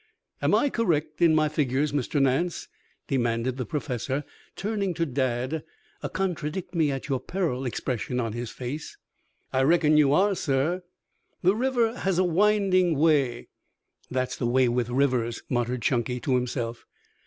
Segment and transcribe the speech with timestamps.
[0.41, 2.19] Am I correct in my figures, Mr.
[2.19, 2.67] Nance?"
[3.05, 4.23] demanded the Professor,
[4.55, 5.63] turning to Dad,
[6.01, 8.97] a "contradict me at your peril" expression on his face.
[9.53, 10.81] "I reckon you are, sir."
[11.43, 13.49] "The river has a winding way"
[14.09, 16.87] "That's the way with rivers," muttered Chunky to himself.